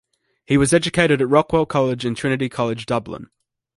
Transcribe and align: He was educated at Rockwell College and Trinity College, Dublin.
He 0.47 0.57
was 0.57 0.73
educated 0.73 1.21
at 1.21 1.29
Rockwell 1.29 1.67
College 1.67 2.05
and 2.05 2.17
Trinity 2.17 2.49
College, 2.49 2.87
Dublin. 2.87 3.29